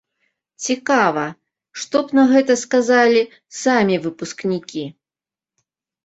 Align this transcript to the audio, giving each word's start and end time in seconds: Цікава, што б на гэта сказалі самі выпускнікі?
Цікава, 0.67 1.25
што 1.81 1.99
б 2.07 2.17
на 2.19 2.23
гэта 2.31 2.55
сказалі 2.61 3.21
самі 3.57 3.95
выпускнікі? 4.07 4.83